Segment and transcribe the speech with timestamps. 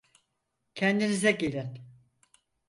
[0.75, 1.79] Kendinize gelin!